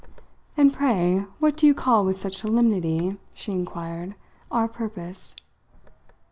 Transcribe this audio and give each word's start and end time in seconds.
"And, 0.57 0.73
pray, 0.73 1.25
what 1.37 1.55
do 1.55 1.67
you 1.67 1.75
call 1.75 2.03
with 2.03 2.17
such 2.17 2.37
solemnity," 2.37 3.17
she 3.35 3.51
inquired, 3.51 4.15
"our 4.49 4.67
purpose?" 4.67 5.35